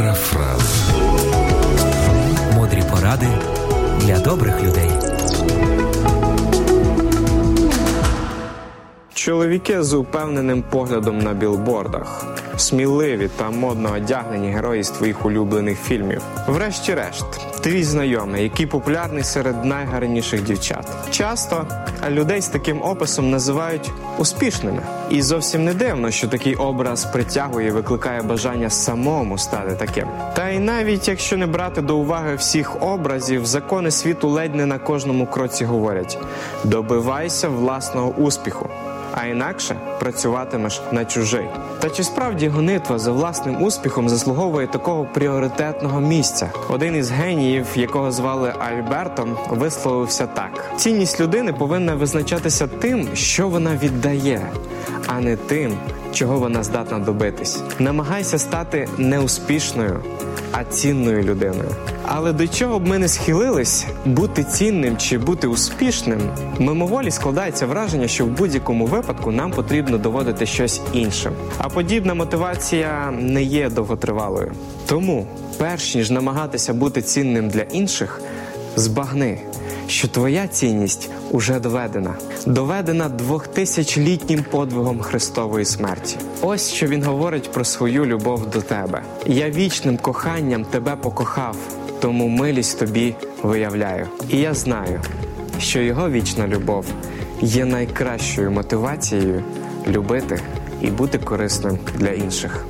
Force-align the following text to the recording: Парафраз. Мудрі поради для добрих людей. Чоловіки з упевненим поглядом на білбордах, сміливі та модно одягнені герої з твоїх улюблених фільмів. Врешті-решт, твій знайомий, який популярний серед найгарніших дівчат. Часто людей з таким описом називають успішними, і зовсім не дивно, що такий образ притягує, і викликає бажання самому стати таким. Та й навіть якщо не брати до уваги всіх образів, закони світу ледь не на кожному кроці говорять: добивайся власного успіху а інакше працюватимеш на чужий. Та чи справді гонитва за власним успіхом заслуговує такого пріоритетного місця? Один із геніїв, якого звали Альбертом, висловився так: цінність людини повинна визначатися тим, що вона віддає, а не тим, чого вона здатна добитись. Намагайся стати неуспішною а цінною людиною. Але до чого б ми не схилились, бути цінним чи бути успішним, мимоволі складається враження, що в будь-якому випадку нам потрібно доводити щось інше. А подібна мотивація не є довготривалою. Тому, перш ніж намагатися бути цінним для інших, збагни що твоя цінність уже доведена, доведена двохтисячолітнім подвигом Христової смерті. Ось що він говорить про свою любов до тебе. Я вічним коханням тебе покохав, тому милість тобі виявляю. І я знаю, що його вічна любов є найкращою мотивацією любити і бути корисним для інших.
Парафраз. 0.00 0.92
Мудрі 2.54 2.82
поради 2.90 3.26
для 4.00 4.18
добрих 4.18 4.62
людей. 4.62 4.90
Чоловіки 9.14 9.82
з 9.82 9.94
упевненим 9.94 10.62
поглядом 10.70 11.18
на 11.18 11.32
білбордах, 11.32 12.36
сміливі 12.56 13.30
та 13.36 13.50
модно 13.50 13.92
одягнені 13.96 14.48
герої 14.48 14.82
з 14.82 14.90
твоїх 14.90 15.26
улюблених 15.26 15.78
фільмів. 15.78 16.22
Врешті-решт, 16.46 17.26
твій 17.60 17.84
знайомий, 17.84 18.42
який 18.42 18.66
популярний 18.66 19.24
серед 19.24 19.64
найгарніших 19.64 20.42
дівчат. 20.42 20.86
Часто 21.10 21.66
людей 22.10 22.40
з 22.40 22.48
таким 22.48 22.82
описом 22.82 23.30
називають 23.30 23.90
успішними, 24.18 24.82
і 25.10 25.22
зовсім 25.22 25.64
не 25.64 25.74
дивно, 25.74 26.10
що 26.10 26.28
такий 26.28 26.54
образ 26.54 27.04
притягує, 27.04 27.68
і 27.68 27.70
викликає 27.70 28.22
бажання 28.22 28.70
самому 28.70 29.38
стати 29.38 29.72
таким. 29.74 30.08
Та 30.34 30.48
й 30.48 30.58
навіть 30.58 31.08
якщо 31.08 31.36
не 31.36 31.46
брати 31.46 31.82
до 31.82 31.96
уваги 31.96 32.34
всіх 32.34 32.82
образів, 32.82 33.46
закони 33.46 33.90
світу 33.90 34.28
ледь 34.28 34.54
не 34.54 34.66
на 34.66 34.78
кожному 34.78 35.26
кроці 35.26 35.64
говорять: 35.64 36.18
добивайся 36.64 37.48
власного 37.48 38.10
успіху 38.10 38.70
а 39.14 39.26
інакше 39.26 39.76
працюватимеш 40.00 40.80
на 40.92 41.04
чужий. 41.04 41.46
Та 41.80 41.90
чи 41.90 42.04
справді 42.04 42.48
гонитва 42.48 42.98
за 42.98 43.12
власним 43.12 43.62
успіхом 43.62 44.08
заслуговує 44.08 44.66
такого 44.66 45.04
пріоритетного 45.04 46.00
місця? 46.00 46.50
Один 46.68 46.96
із 46.96 47.10
геніїв, 47.10 47.66
якого 47.74 48.12
звали 48.12 48.54
Альбертом, 48.58 49.36
висловився 49.50 50.26
так: 50.26 50.72
цінність 50.76 51.20
людини 51.20 51.52
повинна 51.52 51.94
визначатися 51.94 52.66
тим, 52.66 53.08
що 53.14 53.48
вона 53.48 53.76
віддає, 53.82 54.46
а 55.06 55.20
не 55.20 55.36
тим, 55.36 55.72
чого 56.12 56.38
вона 56.38 56.62
здатна 56.62 56.98
добитись. 56.98 57.60
Намагайся 57.78 58.38
стати 58.38 58.88
неуспішною 58.98 60.00
а 60.52 60.64
цінною 60.64 61.22
людиною. 61.22 61.70
Але 62.12 62.32
до 62.32 62.48
чого 62.48 62.78
б 62.78 62.86
ми 62.86 62.98
не 62.98 63.08
схилились, 63.08 63.86
бути 64.04 64.44
цінним 64.44 64.96
чи 64.96 65.18
бути 65.18 65.46
успішним, 65.46 66.20
мимоволі 66.58 67.10
складається 67.10 67.66
враження, 67.66 68.08
що 68.08 68.26
в 68.26 68.28
будь-якому 68.28 68.86
випадку 68.86 69.30
нам 69.30 69.50
потрібно 69.50 69.98
доводити 69.98 70.46
щось 70.46 70.80
інше. 70.92 71.32
А 71.58 71.68
подібна 71.68 72.14
мотивація 72.14 73.10
не 73.10 73.42
є 73.42 73.70
довготривалою. 73.70 74.52
Тому, 74.86 75.26
перш 75.58 75.94
ніж 75.94 76.10
намагатися 76.10 76.74
бути 76.74 77.02
цінним 77.02 77.48
для 77.48 77.62
інших, 77.62 78.20
збагни 78.76 79.38
що 79.90 80.08
твоя 80.08 80.48
цінність 80.48 81.10
уже 81.30 81.60
доведена, 81.60 82.14
доведена 82.46 83.08
двохтисячолітнім 83.08 84.44
подвигом 84.50 85.00
Христової 85.00 85.64
смерті. 85.64 86.16
Ось 86.40 86.72
що 86.72 86.86
він 86.86 87.04
говорить 87.04 87.52
про 87.52 87.64
свою 87.64 88.06
любов 88.06 88.50
до 88.50 88.62
тебе. 88.62 89.02
Я 89.26 89.50
вічним 89.50 89.96
коханням 89.96 90.64
тебе 90.64 90.96
покохав, 90.96 91.56
тому 92.00 92.28
милість 92.28 92.78
тобі 92.78 93.14
виявляю. 93.42 94.06
І 94.28 94.36
я 94.36 94.54
знаю, 94.54 95.00
що 95.58 95.80
його 95.80 96.10
вічна 96.10 96.48
любов 96.48 96.86
є 97.40 97.64
найкращою 97.64 98.50
мотивацією 98.50 99.44
любити 99.88 100.40
і 100.82 100.86
бути 100.86 101.18
корисним 101.18 101.78
для 101.98 102.10
інших. 102.10 102.66